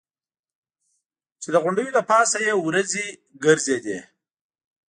چې 1.41 1.47
د 1.53 1.55
غونډیو 1.63 1.93
له 1.97 2.01
پاسه 2.09 2.37
یې 2.45 2.53
ورېځې 2.63 3.05
ګرځېدې. 3.43 3.99